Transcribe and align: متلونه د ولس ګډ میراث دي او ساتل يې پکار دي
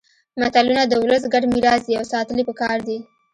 متلونه 0.39 0.81
د 0.87 0.93
ولس 1.03 1.23
ګډ 1.33 1.43
میراث 1.53 1.81
دي 1.87 1.93
او 1.99 2.05
ساتل 2.13 2.37
يې 2.39 2.45
پکار 2.49 2.77
دي 2.87 2.97